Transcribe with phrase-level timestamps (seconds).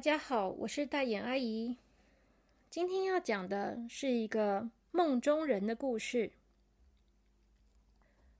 [0.00, 1.76] 大家好，我是大眼阿姨。
[2.70, 6.32] 今天要讲的是一个梦中人的故事。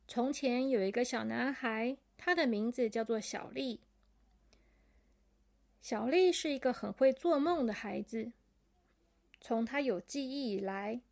[0.09, 3.78] 从前有一个小男孩，他的名字叫做小丽。
[5.82, 8.32] 小丽是一个很会做梦的孩子。
[9.38, 11.02] 从他有记忆以来，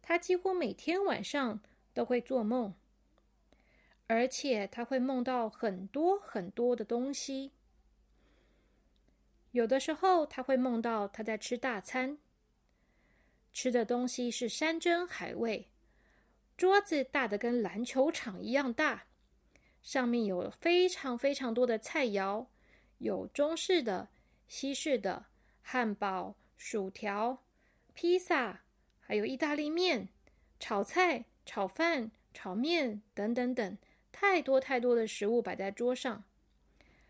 [0.00, 1.60] 他几乎每天晚上
[1.92, 2.72] 都会做梦，
[4.06, 7.52] 而且他会梦到很多很多的东西。
[9.52, 12.18] 有的时候，他会梦到他在吃大餐，
[13.52, 15.68] 吃的东西是山珍海味，
[16.56, 19.04] 桌子大的跟篮球场一样大，
[19.82, 22.46] 上面有非常非常多的菜肴，
[22.96, 24.08] 有中式的、
[24.48, 25.26] 西式的、
[25.60, 27.44] 汉堡、薯条、
[27.92, 28.62] 披萨，
[29.00, 30.08] 还有意大利面、
[30.58, 33.76] 炒菜、炒饭、炒面等等等，
[34.10, 36.24] 太多太多的食物摆在桌上，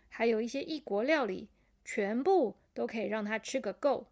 [0.08, 1.48] 还有一些异国料理。
[1.84, 4.06] 全部都可以让他吃个够。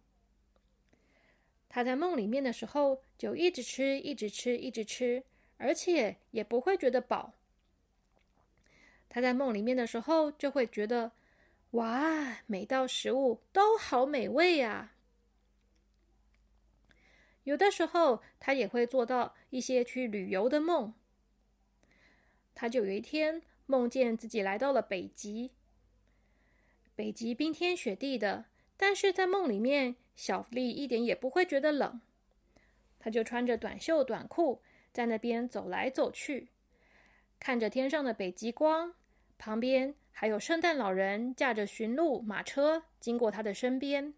[1.69, 5.23] 他在梦里面的时候，就一直吃，一直吃，一直吃，
[5.57, 7.33] 而且也不会觉得饱。
[9.07, 11.13] 他在梦里面的时候，就会觉得，
[11.71, 14.93] 哇，每道食物都好美味呀。
[17.43, 20.93] 有的时候，他也会做到一些去旅游的梦。
[22.53, 25.51] 他就有一天梦见自己来到了北极。
[26.95, 28.45] 北极冰天雪地的，
[28.77, 31.99] 但是在梦里面，小丽一点也不会觉得冷。
[32.99, 34.61] 她就穿着短袖短裤，
[34.91, 36.49] 在那边走来走去，
[37.39, 38.93] 看着天上的北极光。
[39.37, 44.13] 旁边还有圣诞老人驾着驯鹿马车经过她的身边。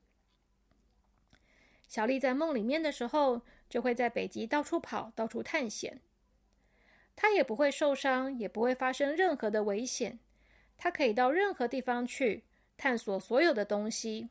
[1.87, 6.01] 小丽在梦里面的时候，就会在北极到处跑，到处探险。
[7.15, 10.19] 她也不会受伤，也不会发生任何的危险。
[10.75, 12.43] 她可以到任何地方去。
[12.77, 14.29] 探索所有的东西，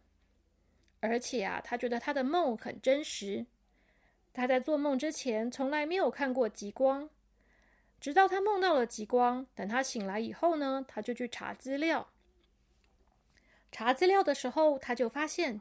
[1.01, 3.47] 而且啊，他觉得他的梦很真实。
[4.35, 7.09] 他在做梦之前从来没有看过极光，
[8.01, 9.47] 直到他梦到了极光。
[9.55, 12.09] 等他醒来以后呢，他就去查资料。
[13.71, 15.61] 查资料的时候，他就发现，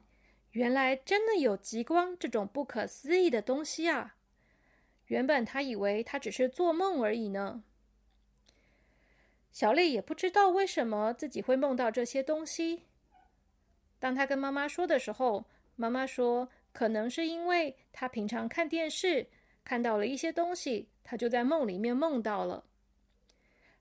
[0.52, 4.16] 原来真的有极光这种不可思议的东西啊！
[5.08, 7.63] 原本他以为他只是做梦而已呢。
[9.51, 12.84] 小丽也不知道为什么自己会梦到这些东西。
[14.00, 15.45] 当她跟妈妈说的时候，
[15.75, 19.28] 妈妈说：“可能是因为她平常看电视
[19.66, 22.63] 看到了一些东西，她就在梦里面梦到了。”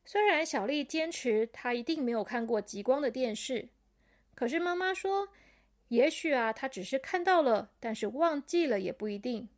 [0.04, 3.68] 虽然小丽坚持她一定没有看过极光的电视，
[4.34, 5.28] 可是妈妈说
[5.86, 9.48] ：“也许啊，她只是看到了，但是忘记了也不一定。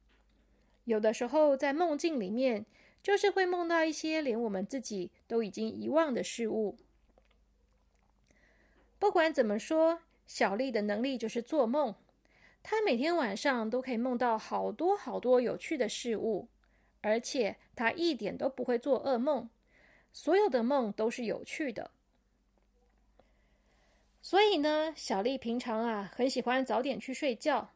[0.85, 2.67] 有的时候在梦境里面。”
[3.03, 6.79] 就是会梦到一些连我们自己都已经遗忘的事物。
[8.99, 11.95] 不管怎么说，小丽的能力就是做梦。
[12.63, 16.47] 她每天晚上都可以梦到好多好多有趣的事物，
[17.01, 19.51] 而且她一点都不会做噩梦，
[20.13, 21.91] 所有的梦都是有趣的。
[24.21, 27.71] 所以呢，小丽平常啊很喜欢早点去睡觉。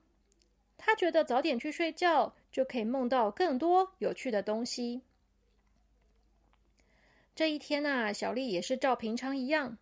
[0.79, 5.03] 她觉得早点去睡觉就可以梦到更多有趣的东西。
[7.37, 9.77] 这一天呐，小丽也是照平常一样，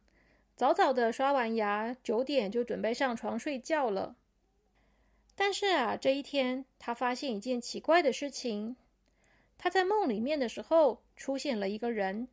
[0.57, 4.17] 早早的刷完牙，九点就准备上床睡觉了。
[5.37, 8.75] 但是啊，这一天她发现一件奇怪的事情：
[9.57, 12.27] 她在梦里面的时候，出现了一个人。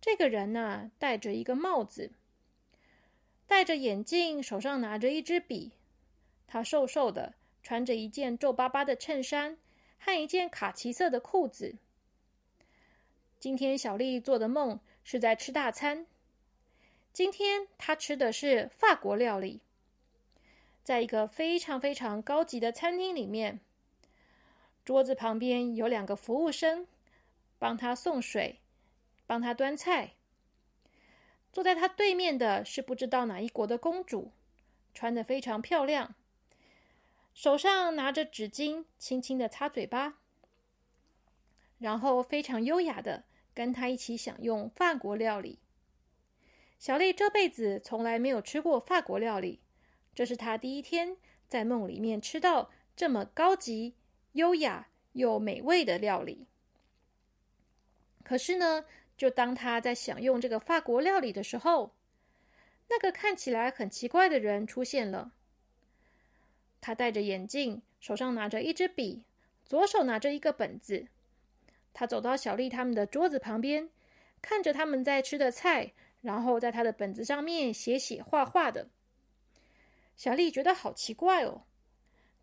[0.00, 2.12] 这个人呢，戴着一个帽子，
[3.48, 5.72] 戴着眼镜，手上拿着一支笔。
[6.46, 9.58] 他瘦瘦的，穿着一件皱巴巴的衬衫
[9.98, 11.74] 和一件卡其色的裤子。
[13.44, 16.06] 今天小丽做的梦是在吃大餐。
[17.12, 19.60] 今天她吃的是法国料理，
[20.82, 23.60] 在一个非常非常高级的餐厅里面，
[24.82, 26.86] 桌子旁边有两个服务生
[27.58, 28.60] 帮他送水，
[29.26, 30.14] 帮他端菜。
[31.52, 34.32] 坐在他对面的是不知道哪一国的公主，
[34.94, 36.14] 穿的非常漂亮，
[37.34, 40.14] 手上拿着纸巾，轻轻的擦嘴巴，
[41.78, 43.24] 然后非常优雅的。
[43.54, 45.58] 跟他一起享用法国料理。
[46.78, 49.60] 小丽这辈子从来没有吃过法国料理，
[50.14, 51.16] 这是她第一天
[51.48, 53.94] 在梦里面吃到这么高级、
[54.32, 56.46] 优雅又美味的料理。
[58.22, 58.84] 可是呢，
[59.16, 61.94] 就当她在享用这个法国料理的时候，
[62.88, 65.32] 那个看起来很奇怪的人出现了。
[66.82, 69.24] 他戴着眼镜，手上拿着一支笔，
[69.64, 71.06] 左手拿着一个本子。
[71.94, 73.88] 他走到小丽他们的桌子旁边，
[74.42, 78.88] 看着他们在吃的菜，然后在他的本子上面写写画画的。
[80.16, 81.62] 小丽觉得好奇怪哦，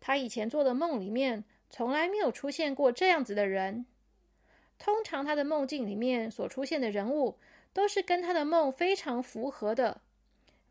[0.00, 3.86] 她以前做的梦里面从来没有出现过这样子的人。
[4.78, 7.38] 通常她的梦境里面所出现的人物
[7.72, 10.00] 都是跟她的梦非常符合的，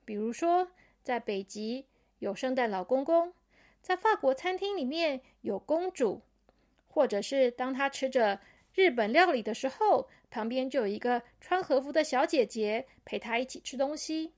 [0.03, 0.67] 比如说
[1.01, 1.85] 在北极
[2.19, 3.33] 有圣诞老公公，
[3.81, 6.21] 在法国餐厅里面有公主，
[6.87, 8.39] 或者是当她吃着
[8.73, 14.33] 日本料理的时候，旁边就有一个穿和服的小姐姐陪她一起吃东西。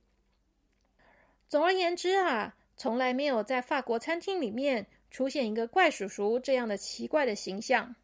[1.47, 7.95] 总而言之啊，从来没有在法国餐厅里面出现一个怪叔叔这样的奇怪的形象，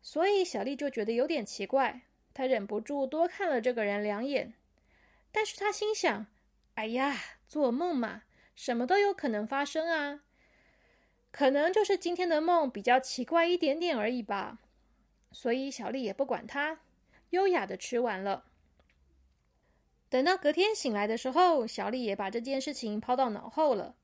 [0.00, 2.02] 所以小丽就觉得有点奇怪，
[2.32, 4.54] 她忍不住多看了这个人两眼。
[5.32, 6.26] 但是她心想
[6.76, 7.16] ：“哎呀，
[7.48, 8.22] 做梦嘛，
[8.54, 10.20] 什么都有可能发生啊，
[11.32, 14.60] 可能就是今天的梦比较奇怪一点点而已吧。”
[15.30, 16.80] 所以小丽也不管他，
[17.30, 18.44] 优雅的吃完了。
[20.08, 23.94] 等到隔天醒来的时候，小丽也把这件事情抛到脑后了。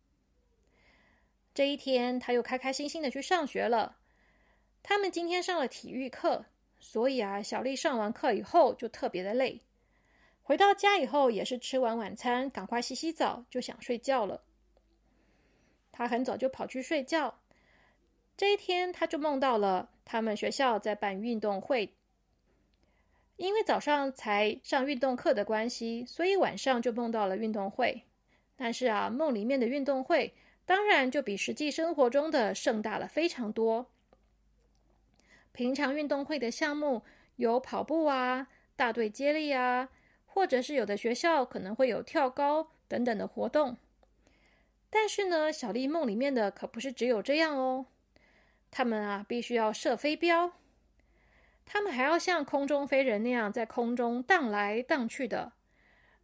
[1.55, 3.97] 这一天，她又开开心心的去上学了。
[4.83, 6.45] 他们今天上了体育课，
[6.79, 9.63] 所以啊，小丽上完课以后就特别的累。
[10.43, 14.43] 回到家以后，也是吃完晚餐，赶快洗洗澡，就想睡觉了。
[15.91, 17.39] 她很早就跑去睡觉。
[18.37, 21.95] 这一天，他就梦到了他们学校在办运动会。
[23.37, 28.03] 因为早上才上运动课的关系，所以晚上就梦到了运动会。
[28.57, 30.35] 但是啊，梦里面的运动会
[30.65, 33.87] 当然就比实际生活中的盛大了非常多。
[35.51, 37.03] 平常运动会的项目
[37.37, 39.89] 有跑步啊、大队接力啊，
[40.27, 43.77] 或者是有的学校可能会有跳高等等的活动。
[44.91, 47.87] 但是呢，小丽梦里面的可不是只有这样哦，
[48.77, 50.51] 他们啊必须要射飞镖。
[51.65, 55.53] 他们还要像空中飞人那样在空中荡来荡去的，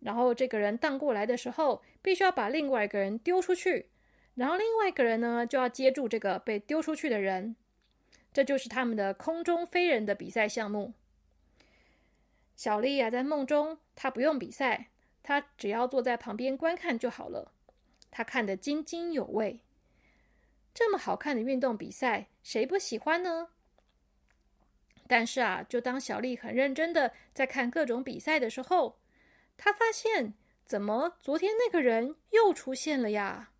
[0.00, 3.88] 然后这个人荡过来的时候，必须要把另外一个人丢出去，
[4.34, 7.54] 然后另外一个人呢就要接住这个被丢出去的人，
[8.32, 10.92] 这就是他们的空中飞人的比赛项目。
[12.56, 14.88] 小丽啊，在梦中，她不用比赛，
[15.22, 17.52] 她只要坐在旁边观看就好了。
[18.10, 19.60] 她看得津津有味，
[20.72, 23.48] 这么好看的运动比赛，谁不喜欢呢？
[25.06, 28.96] 但是啊，就当小丽很认真的在看各种比赛的时候，
[29.56, 30.34] 她发现，
[30.64, 33.50] 怎么昨天那个人又出现了呀？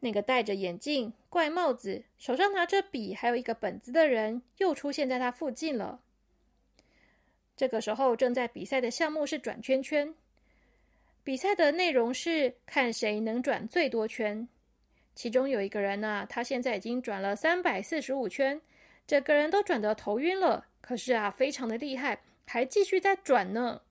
[0.00, 6.00] 那个戴着眼镜、怪帽子、手上拿着笔，还有一个本子的人又出现在他附近了。
[7.56, 10.14] 这个时候，正在比赛的项目是转圈圈，
[11.24, 14.46] 比赛的内容是看谁能转最多圈。
[15.18, 18.60] 其中有一个人呢，他现在已经转了三百四十五圈。
[19.04, 23.82] 整个人都转得头晕了，可是啊，非常的厉害，还继续在转呢。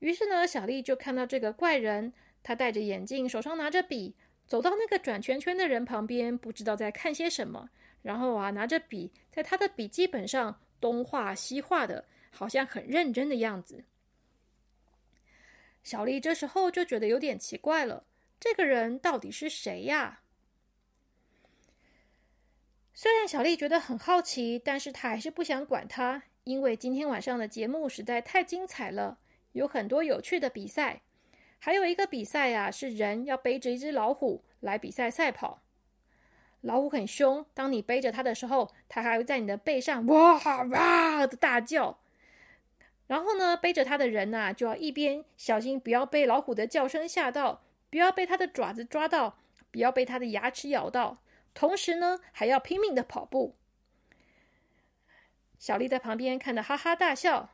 [0.00, 2.12] 于是呢，小丽就看到这个怪人，
[2.42, 4.14] 他戴着眼镜，手上拿着笔，
[4.46, 7.70] 走到那个转圈圈的人旁边，不知道在看些什么。
[8.02, 13.82] 然后啊，拿着笔在他的笔记本上东画西画的，好像很认真的样子。
[15.82, 18.04] 小丽这时候就觉得有点奇怪了，
[18.40, 20.22] 这个人到底是谁呀？
[22.94, 29.18] 虽然小丽觉得很好奇，但是她还是不想管他，因为今天晚上的节目实在太精彩了，
[29.52, 31.02] 有很多有趣的比赛。
[31.58, 35.62] 还有一个比赛呀，是人要背着一只老虎来比赛赛跑。
[36.62, 42.00] 老虎很凶，当你背着它的时候，它还会在你的背上哇哇的大叫。
[43.06, 49.38] 然后呢，背着它的人呐，就要一边小心不要被老虎的叫声吓到，不要被它的爪子抓到，
[49.70, 51.18] 不要被它的牙齿咬到。
[51.52, 53.56] 同时呢，还要拼命的跑步。
[55.58, 57.50] 小丽在旁边看得哈哈大笑。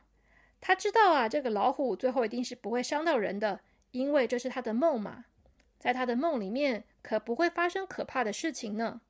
[0.61, 5.25] 她知道啊，这个老虎最后一定是不会伤到人的，因为这是她的梦嘛。
[5.79, 9.01] 在她的梦里面，可不会发生可怕的事情呢。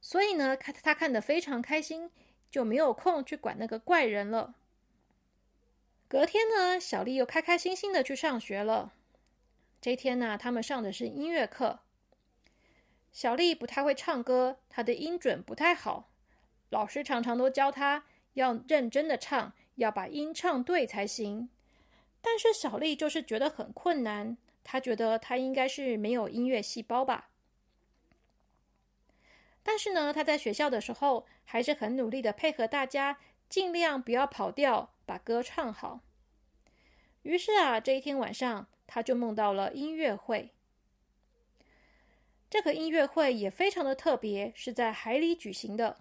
[0.00, 2.10] 所以呢，看他看得非常开心，
[2.50, 4.54] 就没有空去管那个怪人了。
[6.06, 8.92] 隔天呢，小丽又开开心心的去上学了。
[9.80, 11.80] 这天呢，他们上的是音乐课。
[13.12, 16.10] 小丽不太会唱歌，她的音准不太好。
[16.70, 18.04] 老师常常都教她
[18.34, 21.48] 要认真的唱，要把音唱对才行。
[22.20, 27.30] 但是小丽就是觉得很困难，她觉得她应该是没有音乐细胞吧。
[29.62, 33.18] 但是呢，她在学校的时候还是很努力的配合大家，
[33.48, 36.00] 尽量不要跑调，把歌唱好。
[37.22, 40.50] 于是啊，这一天晚上，他就梦到了音乐会。
[42.50, 45.98] 这个音乐会也非常的特别，是在海里举行的，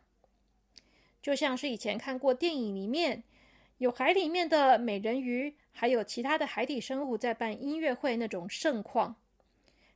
[1.21, 3.23] 就像是以前看过电影里面
[3.77, 9.17] 有海里面的美人鱼，还有其他的海底生物在办音乐会那种盛况。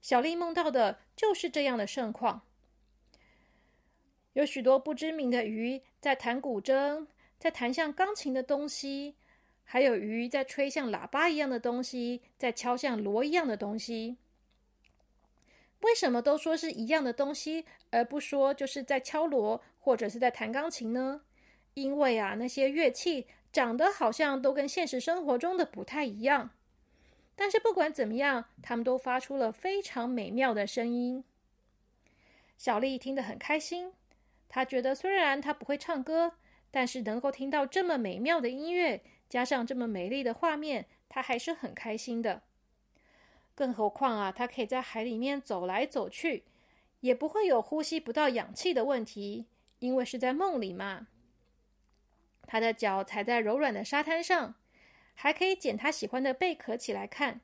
[0.01, 2.41] 小丽梦到的就是这样的盛况，
[4.33, 7.07] 有许多不知名的鱼在弹古筝，
[7.39, 9.15] 在弹像钢琴的东西，
[9.71, 14.17] 还有鱼在吹像喇叭一样的东西，在敲像锣一样的东西。
[15.79, 21.21] 为什么都说是一样的东西，而不说就是在敲锣或者是在弹钢琴呢？
[21.75, 26.49] 因为啊，那些乐器长得好像都跟现实生活中的不太一样。
[27.37, 31.23] 但是不管怎么样，他们都发出了非常美妙的声音。
[32.57, 33.93] 小丽听得很开心，
[34.49, 36.33] 她觉得虽然她不会唱歌，
[36.69, 39.01] 但是能够听到这么美妙的音乐，
[39.31, 42.41] 加上这么美丽的画面，他还是很开心的。
[43.55, 46.43] 更何况啊，他可以在海里面走来走去，
[46.99, 49.45] 也不会有呼吸不到氧气的问题，
[49.79, 51.07] 因为是在梦里嘛。
[52.45, 54.55] 他的脚踩在柔软的沙滩上，
[55.13, 57.39] 还可以捡他喜欢的贝壳起来看。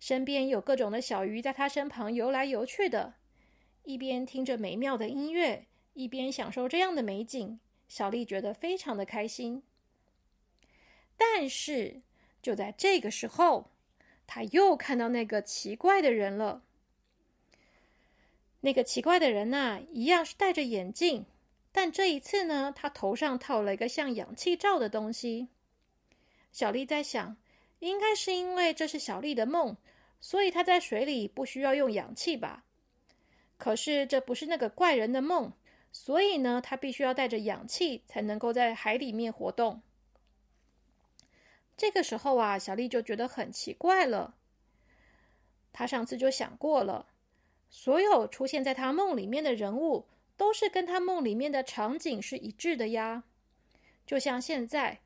[0.00, 3.16] 身边有各种的小鱼在他身旁游来游去的，
[3.82, 7.60] 一边听着美妙的音乐，一边享受这样的美景。
[7.86, 9.62] 小丽觉得非常的开心。
[11.16, 12.00] 但是
[12.42, 13.70] 就在这个时候。
[14.28, 16.64] 他又看到那个奇怪的人了。
[18.62, 21.26] 那个奇怪的人呐，一样是戴着眼镜，
[21.70, 25.46] 但这一次呢，他头上套了一个像氧气罩的东西。
[26.50, 27.36] 小丽在想，
[27.78, 29.76] 应该是因为这是小丽的梦，
[30.20, 32.64] 所以她在水里不需要用氧气吧？
[33.56, 35.52] 可是这不是那个怪人的梦，
[35.92, 39.82] 所以呢，他必须要带着氧气才能够在海里面活动。
[41.76, 44.34] 这个时候啊，小丽就觉得很奇怪了。
[45.72, 47.06] 她上次就想过了，
[47.68, 50.06] 所有出现在她梦里面的人物，
[50.36, 53.24] 都是跟她梦里面的场景是一致的呀。
[54.06, 55.00] 就像现在，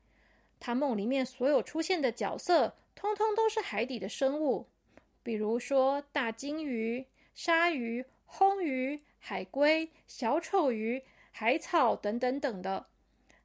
[0.59, 4.67] 她梦里面所有出现的角色，通通都是海底的生物，
[5.23, 12.85] 比如说大金鱼、鲨鱼、红鱼、海龟、小丑鱼、海草等等等的。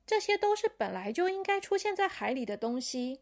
[0.06, 3.20] 这些都是本来就应该出现在海里的东西。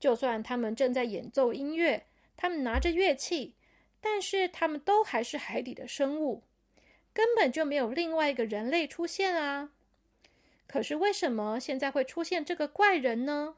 [0.00, 2.06] 就算他们正在演奏音乐，
[2.36, 3.54] 他们拿着乐器，
[4.00, 6.42] 但是他们都还是海底的生物，
[7.12, 9.70] 根本就没有另外一个人类出现啊！
[10.66, 13.56] 可是为什么现在会出现这个怪人呢？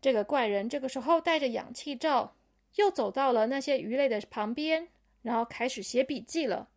[0.00, 2.36] 这个怪人这个时候戴着氧气罩，
[2.76, 4.88] 又走到了那些鱼类的旁边，
[5.22, 6.68] 然后开始写笔记了。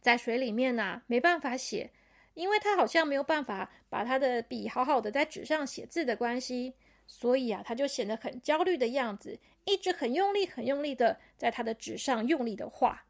[0.00, 1.90] 在水里面呢，没办法写。
[2.38, 6.72] 因为他好像没有办法把他的笔好好的在纸上写字的关系，
[7.04, 13.06] 所以啊，他就显得很焦虑的样子，一直很用力、很用力的在他的纸上用力的画。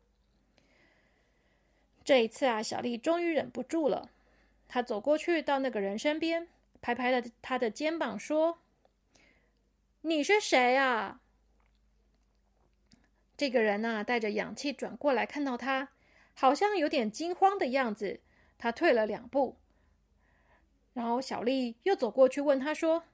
[2.02, 4.08] 这一次啊，小丽终于忍不住了，
[4.66, 6.48] 她走过去到那个人身边，
[6.80, 8.60] 拍拍了他的肩膀，说
[10.00, 11.20] ：“你是谁啊？”
[13.36, 15.90] 这个人呢，带着氧气转过来，看到他，
[16.32, 18.20] 好像有点惊慌的样子。
[18.58, 19.56] 他退了两步，
[20.92, 23.04] 然后小丽又走过去问他说：“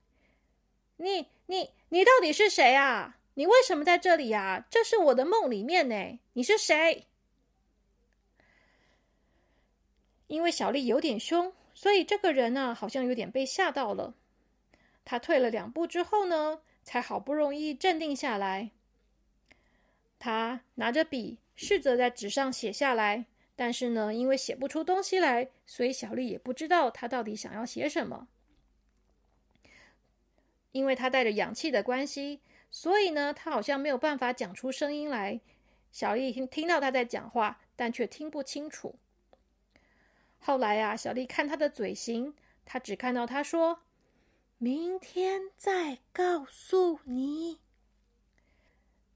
[0.97, 3.19] 你、你、你到底是谁啊？
[3.35, 4.65] 你为什么在这里呀？
[4.71, 6.19] 这是我的梦里面呢。
[6.33, 7.07] 你是谁？”
[10.29, 14.15] 因为小丽有点凶，所以这个人呢，好像有点被吓到了。
[15.05, 18.71] 他退了两步之后呢，才好不容易镇定下来。
[20.19, 23.27] 他拿着笔，试着在纸上写下来。
[23.57, 28.27] 但是呢，因为写不出东西来，所以小丽也不知道他到底想要写什么。
[30.73, 35.41] 因为他带着氧气的关系，所以呢，他好像没有办法讲出声音来。
[35.93, 38.97] 小丽听听到他在讲话，但却听不清楚。
[40.41, 42.35] 后来啊，小丽看他的嘴型，
[42.65, 43.83] 他只看到他说
[44.59, 47.61] ：“明天再告诉你。”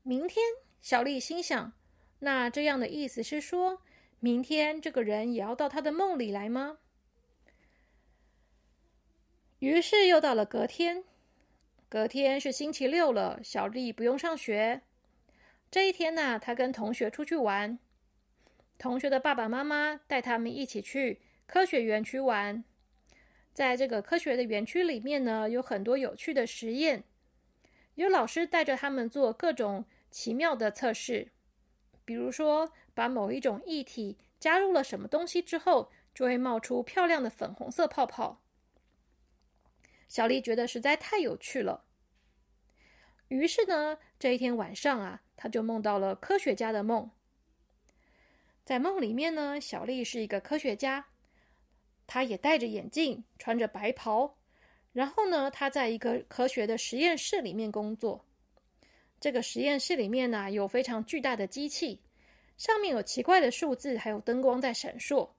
[0.05, 0.45] 明天，
[0.81, 1.73] 小丽心想，
[2.21, 3.83] 那这样的意思是说。
[4.21, 6.79] 明天这个人也要到他的梦里来吗？
[9.61, 11.05] 于是又到了隔天，
[11.89, 14.83] 隔天是星期六了，小丽不用上学。
[15.71, 17.79] 这一天呢，她跟同学出去玩，
[18.77, 22.65] 同学的爸爸妈妈带他们一起去科学园区玩。
[23.53, 27.05] 在这个科学的园区里面呢，有很多有趣的实验，
[27.95, 31.29] 有老师带着他们做各种奇妙的测试，
[32.05, 32.73] 比如说。
[32.99, 38.43] 把某一种液体加入了什么东西之后，就会冒出漂亮的粉红色泡泡。
[40.09, 41.85] 小丽觉得实在太有趣了，
[43.29, 47.09] 于是呢，这一天晚上啊，她就梦到了科学家的梦。
[48.65, 51.07] 在梦里面呢，小丽是一个科学家，
[52.05, 54.37] 她也戴着眼镜，穿着白袍。
[54.93, 58.25] 然后呢，她在一个科学的实验室里面工作。
[59.21, 62.01] 这个实验室里面呢，有非常巨大的机器，
[62.59, 65.31] 上面有奇怪的数字，还有灯光在闪烁。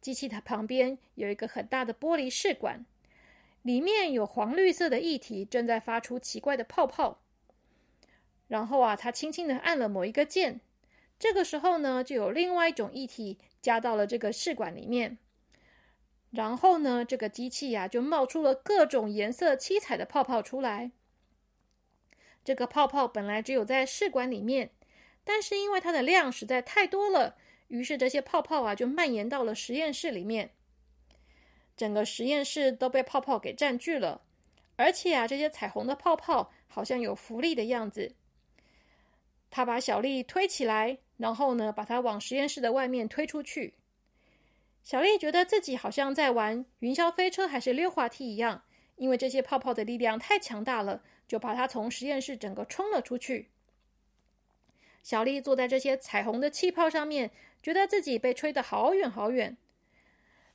[0.00, 2.86] 机器的旁边有一个很大的玻璃试管，
[3.62, 7.20] 里面有黄绿色的液体正在发出奇怪的泡泡。
[8.48, 10.60] 然后啊，他轻轻的按了某一个键，
[11.18, 15.18] 这个时候呢，就有另外一种液体加到了这个试管里面。
[16.30, 20.92] 然后呢，这个机器呀就冒出了各种颜色七彩的泡泡出来。
[22.44, 24.70] 这个泡泡本来只有在试管里面，
[25.28, 27.34] 但是因为它的量实在太多了，
[27.66, 30.50] 于是这些泡泡啊就蔓延到了实验室里面。
[31.76, 34.22] 整个实验室都被泡泡给占据了，
[34.76, 38.14] 而且啊，这些彩虹的泡泡好像有浮力的样子。
[39.50, 43.74] 他把小丽推起来，然后呢，把它往实验室的外面推出去。
[44.84, 48.62] 小丽觉得自己好像在玩云霄飞车还是溜滑梯一样，
[48.94, 53.50] 因为这些泡泡的力量太强大了，就把她从实验室整个冲了出去。
[55.06, 57.30] 小丽坐在这些彩虹的气泡上面，
[57.62, 59.56] 觉得自己被吹得好远好远。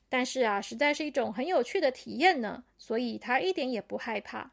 [0.10, 4.52] 但是啊，实在是一种很有趣的体验呢，所以她一点也不害怕。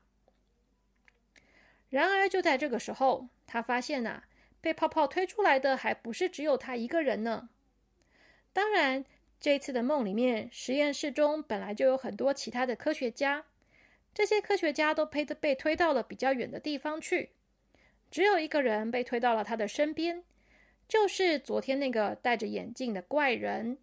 [1.88, 4.22] 然而就在这个时候，她发现呐，
[4.60, 7.48] 被泡泡推出来的还不是只有她一个人呢。
[8.52, 9.04] 当然。
[9.40, 13.44] 这次的梦里面，实验室中本来就有很多其他的科学家，
[14.12, 17.30] 这些科学家都被被推到了比较远的地方去，
[18.10, 20.24] 只有一个人被推到了他的身边，
[20.88, 23.78] 就是昨天那个戴着眼镜的怪人。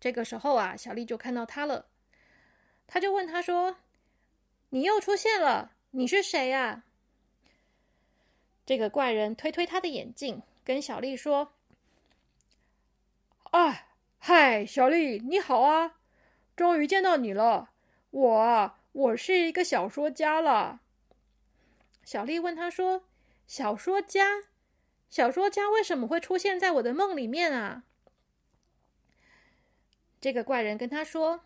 [0.00, 1.86] 这个时候啊，小丽就看到他了，
[2.86, 3.78] 他就问他说
[4.70, 6.84] ：“你又出现了，你是谁呀？”
[8.66, 11.52] 这个怪人推推他的眼镜，跟小丽说。
[13.50, 15.98] 啊，嗨，小丽，你好啊！
[16.56, 17.70] 终于见到你了。
[18.10, 20.80] 我，我是一个小说家了。
[22.04, 23.04] 小丽问他说
[23.46, 24.44] ：“小说家，
[25.08, 27.84] 小说家为什么会出现在我的梦里面啊？”
[30.20, 31.40] 这个怪人跟他说：“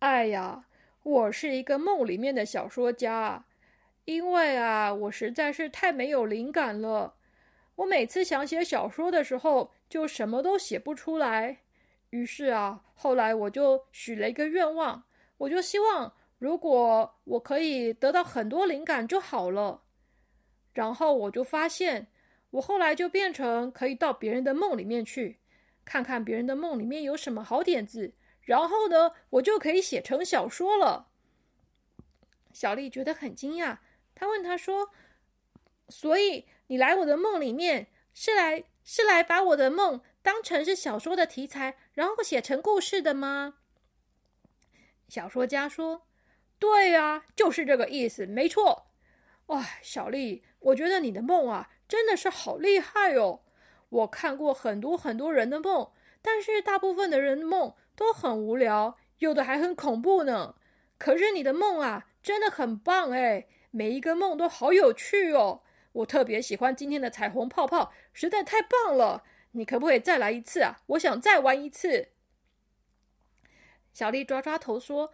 [0.00, 0.66] 哎呀，
[1.02, 3.44] 我是一个梦里面的小说家，
[4.04, 7.16] 因为啊，我实在是太没有灵感了。
[7.76, 11.58] 我每次想写小说的时候。”就什么都写不出来，
[12.10, 15.04] 于是啊，后来我就许了一个愿望，
[15.36, 16.12] 我就希望
[16.44, 19.84] 如果我可以得到很多灵感就好了。
[20.74, 22.08] 然后我就发现，
[22.50, 25.40] 我后来就变成可以到别人的梦里面去，
[25.86, 31.08] 看看别人的梦里面有什么好点子，然后呢，我就可以写成小说了。
[32.52, 33.78] 小丽觉得很惊讶，
[34.14, 34.90] 她问他说
[35.88, 43.54] ：“所以你来我的梦里面是来？”是来把我的梦当成是小说的题材，然后写成故事的吗？
[45.08, 46.02] 小说家说
[46.64, 48.86] ：“对呀，就是这个意思，没错。”
[49.48, 53.40] 哇，小丽，我觉得你的梦啊，真的是好厉害哦！
[53.90, 55.90] 我看过很多很多人的梦，
[56.22, 60.54] 但是大部分的人的梦都很无聊，有的还很恐怖呢。
[60.96, 65.60] 可是你的梦啊，真的很棒哎，每一个梦都好有趣哦。
[65.92, 69.22] 我特别喜欢今天的彩虹泡泡，实在太棒了！
[69.52, 70.80] 你可不可以再来一次啊？
[70.86, 72.08] 我想再玩一次。
[73.92, 75.12] 小丽抓抓头说：“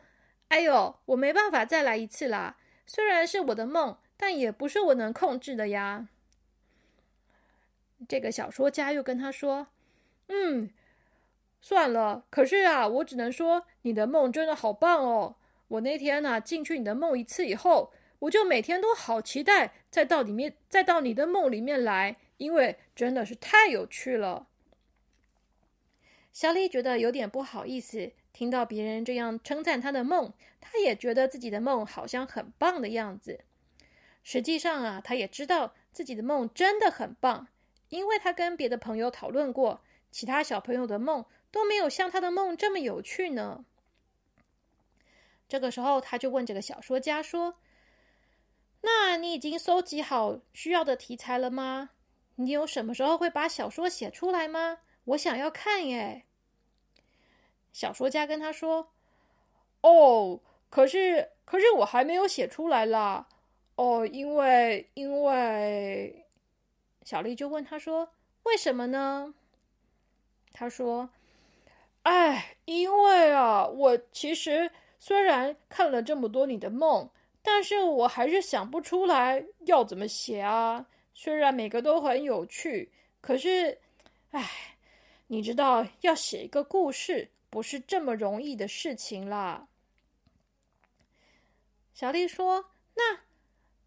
[0.50, 2.58] 哎呦，我没办法再来一次啦！
[2.86, 6.08] 虽然是我的梦，但也不是我能控制的呀。”
[8.06, 9.68] 这个小说家又跟他说
[10.28, 10.70] ：“嗯，
[11.60, 12.24] 算了。
[12.30, 15.36] 可是啊，我只能说你的梦真的好棒哦！
[15.68, 24.46] 我那天呢进去你的梦一次以后。”我就每天都好期待再到里面，再到你的梦里面来，因为真的是太有趣了。
[26.30, 33.44] 小丽觉得有点不好意思，听到别人这样称赞他的梦，他也觉得自己的梦好像很棒的样子。
[34.22, 37.48] 实际上啊，他也知道自己的梦真的很棒，
[37.88, 43.64] 因为他跟别的朋友讨论过，其他小朋友的梦都没有像他的梦这么有趣呢。
[45.48, 47.56] 这个时候，他就问这个小说家说。
[48.82, 51.90] 那你已经搜集好需要的题材了吗？
[52.36, 54.78] 你有什么时候会把小说写出来吗？
[55.04, 56.24] 我想要看耶。
[57.72, 58.88] 小说家跟他说
[59.82, 63.28] ：“哦，可是可是我还没有写出来啦。
[63.76, 66.26] 哦，因为因为……”
[67.04, 68.10] 小丽就问他说
[68.44, 69.34] ：“为什么呢？”
[70.52, 71.10] 他说
[72.04, 77.10] ：“哎，因为啊，我其实虽然看了这么多你的梦。”
[77.42, 80.84] 但是我还是想不出来要怎么写啊！
[81.14, 83.78] 虽然每个都很有趣，可是，
[84.32, 84.76] 唉，
[85.28, 89.66] 你知道，要写一个故事不是这么容易的事情啦。
[91.92, 93.20] 小丽说：“那，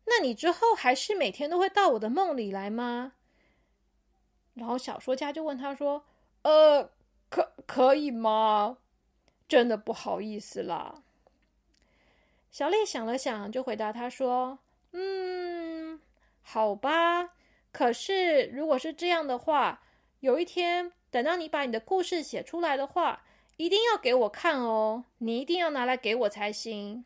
[0.05, 3.13] 那你之后还是每天都会到我的梦里来吗？”
[4.53, 6.05] 然后小说家就问他说
[6.43, 6.91] ：“呃，
[7.29, 8.77] 可可以吗？
[9.47, 11.01] 真的不好意思啦。”
[12.51, 14.59] 小丽想了想，就回答他说
[14.93, 15.99] ：“嗯，
[16.43, 17.29] 好吧。
[17.71, 19.81] 可是如果是这样的话，
[20.19, 23.23] 有一天等到你把你的故事写出来的话，
[23.63, 27.05] 一定要给我看哦，你一定要拿来给我才行。”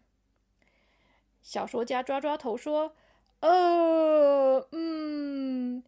[1.44, 2.96] 小说家抓抓头说
[3.42, 5.84] ：“呃，嗯。”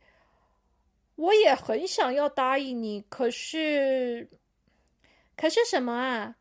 [1.15, 4.29] 我也很想要答应你，可是，
[5.36, 6.36] 可是什么啊？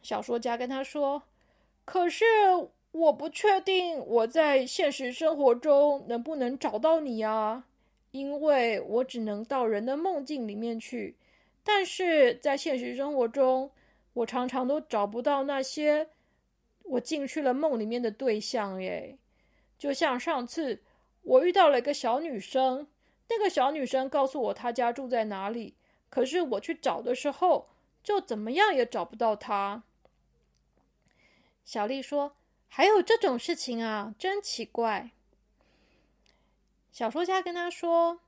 [0.00, 1.24] 小说家跟他说
[1.84, 2.24] ：“可是
[2.92, 7.66] 我不确定我在现实生活中能不能找到你啊，
[8.12, 11.14] 因为我只能到人的梦境里面去，
[11.68, 13.72] 但是在现实生活中，
[14.12, 16.10] 我常常都找不到那些
[16.84, 19.18] 我进去了梦里面的对象耶。
[19.76, 20.84] 就像上次，
[21.22, 22.86] 我遇到了一个小女生。”
[23.28, 25.74] 那个小女生告诉我她家住在哪里，
[26.08, 27.68] 可是我去找的时候，
[28.00, 29.82] 就怎么样也找不到她。
[31.64, 32.36] 小丽说
[32.70, 35.10] ：“还有这种事情啊，真奇怪。”
[36.92, 38.20] 小说家跟他说：“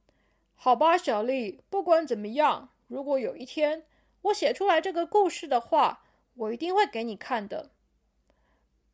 [0.56, 3.86] 好吧，小丽，不管怎么样，如果有一天
[4.22, 6.02] 我写出来这个故事的话，
[6.34, 7.70] 我一定会给你看的。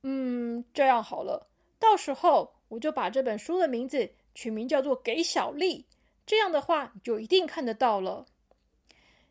[0.03, 5.87] 嗯，这样好了，到时候我就把这本书的名字取名叫做《给小丽》。”
[6.27, 8.27] 这样的话，你就一定看得到了。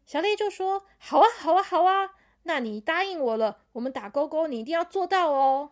[0.05, 2.11] 小丽就说：“好啊，好啊，好啊！
[2.43, 5.71] 那你答应我了，我们打勾勾，你一定要做到哦。”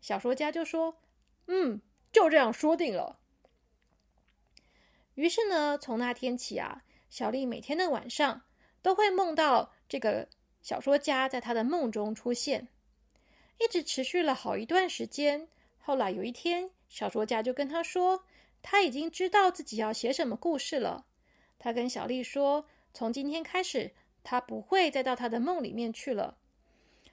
[0.00, 0.96] 小说家就说
[1.46, 1.80] ：“嗯，
[2.12, 3.18] 就这样说定了。”
[5.14, 6.82] 于是呢，从那天起啊，
[7.14, 8.42] 小丽每天的晚上
[8.82, 10.28] 都会梦到这个
[10.62, 12.66] 小说家在她的梦中出现，
[13.60, 15.46] 一直持续了好一段时间。
[15.78, 18.24] 后来有一天，小说家就跟他说。
[18.60, 21.06] 他已经知道自己要写什么故事了。
[21.56, 23.92] 他跟小丽说：“从今天开始，
[24.24, 26.36] 他不会再到他的梦里面去了。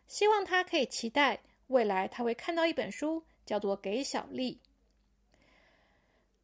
[0.08, 4.60] 希望他可以期待未来他会看到一本书，叫做《给小丽》。”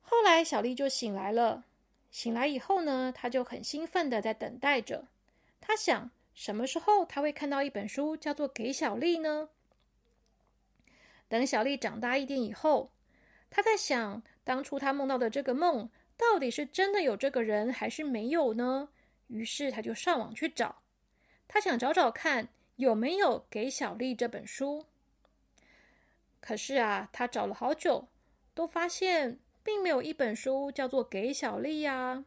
[0.01, 1.65] 后来，小丽就醒来了。
[2.09, 5.07] 醒来以后呢，他就很兴奋的在等待着。
[5.59, 9.49] 他想，什么时候他会看到一本书叫做《给小丽》呢？
[11.27, 12.91] 等小丽长大一点以后，
[13.49, 14.23] 他在想。
[14.43, 18.87] 当初他梦到的这个梦，到底是真的有这个人，还是没有呢？
[19.27, 20.83] 于是他就上网去找，
[21.49, 24.85] 他想找找看有没有《给小丽》这本书。
[26.39, 28.07] 可是啊，他找了好久，
[28.53, 32.23] 都发现并没有一本书叫做《给小丽》呀。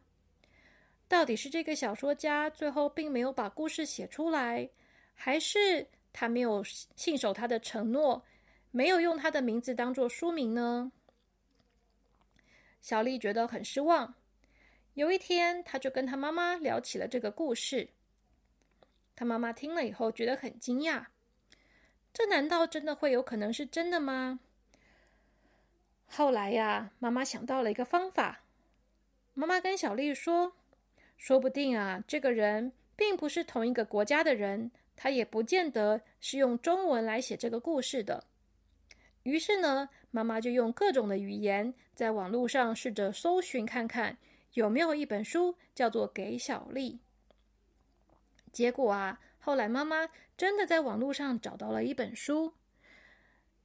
[1.07, 4.69] 到底是这个小说家最后并没有把故事写出来，
[5.15, 8.23] 还是他没有信守他的承诺，
[8.69, 10.91] 没有用他的名字当做书名呢？
[12.79, 14.13] 小丽觉得很失望。
[14.93, 17.89] 有一天，她就跟她妈妈聊起了这个故事。
[19.15, 21.05] 她妈妈听了以后觉得很惊讶
[22.13, 24.41] ：“这难道真的会有可能是真的吗？”
[26.13, 28.41] 后来呀，妈妈想到了一个方法。
[29.33, 30.53] 妈妈跟小丽说
[31.17, 38.25] ：“说不定啊，这个人并不是同一个国家的人，他也不见得是用中文来写这个故事的。”
[39.23, 39.89] 于是呢。
[40.13, 44.17] 妈妈就用各种的语言在网络上试着搜寻，看看
[44.55, 46.99] 有没有一本书叫做《给小丽》。
[48.51, 52.55] 结果啊，后来妈妈真的在网络上找到了一本书。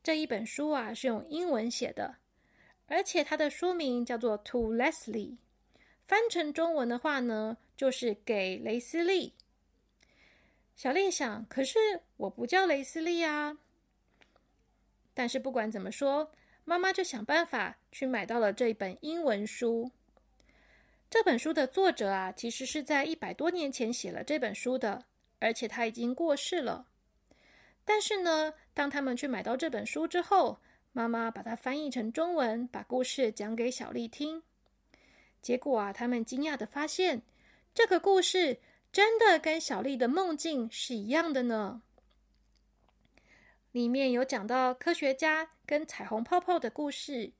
[0.04, 2.18] 这一本书啊是用英文写的，
[2.87, 5.12] 而且它的书名叫做《To Leslie》，
[6.07, 9.31] 翻成中文的话呢，就是《给雷斯利》。
[10.77, 11.79] 小丽想，可是
[12.16, 13.59] 我不叫雷斯利啊。
[15.14, 16.31] 但是不管怎么说，
[16.64, 19.90] 妈妈就想办法去买到了这本英文书。
[21.09, 25.05] 这本书的作者啊，其实是在一百多年前写了这本书的，
[25.38, 26.87] 而且他已经过世了。
[27.85, 30.59] 但是呢，当他们去买到这本书之后，
[30.96, 34.42] 妈妈把它翻译成中文，把故事讲给小丽听。
[35.42, 37.20] 结果啊，他们惊讶的发现，
[37.74, 41.82] 这个故事真的跟小丽的梦境是一样的呢。
[43.72, 47.30] 里面有讲到科学家跟彩虹泡泡的故事，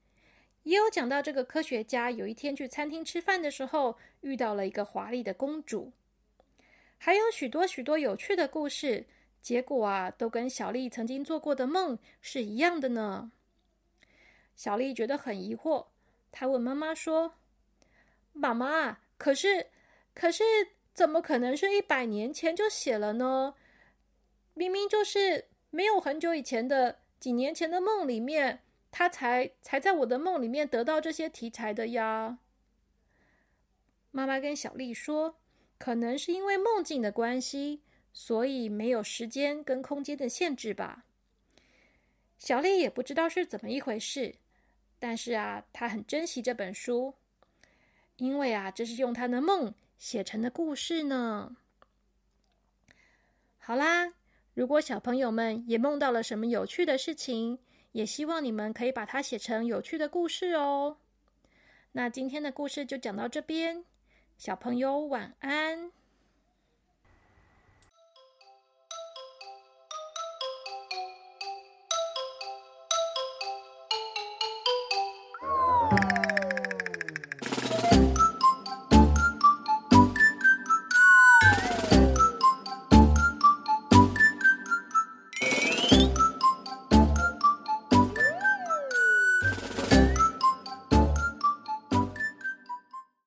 [0.65, 5.91] 也有讲到这个科学家有一天去餐厅吃饭的时候遇到了一个华丽的公主，
[6.99, 9.07] 还有许多许多有趣的故事。
[9.41, 13.33] 结果啊，都跟小丽曾经做过的梦是一样的呢。
[14.57, 15.87] 小丽觉得很疑惑，
[16.33, 17.35] 她问妈妈说
[18.33, 19.69] ：“妈妈，可是，
[20.15, 20.43] 可是
[20.93, 23.55] 怎么可能是一百年前就写了呢？
[24.55, 32.39] 明明就是没有很久以前的几年前的梦里面，他才才在我的梦里面得到这些题材的呀。
[34.11, 35.37] 妈妈跟小丽说，
[35.77, 37.83] 可能是因为梦境的关系，
[38.15, 41.05] 所以没有时间跟空间的限制吧。
[42.39, 44.37] 小丽也不知道是怎么一回事，
[44.99, 47.15] 但是啊，他很珍惜这本书。
[48.17, 51.55] 因为啊，这是用他的梦写成的故事呢。
[53.59, 54.15] 好啦，
[54.55, 57.59] 如果小朋友们也梦到了什么有趣的事情，
[57.93, 60.97] 也希望你们可以把它写成有趣的故事哦。
[61.93, 63.85] 那今天的故事就讲到这边，
[64.39, 65.93] 小朋友晚安。